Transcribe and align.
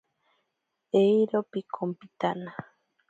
Eero 1.01 1.39
pikompitana. 1.51 2.51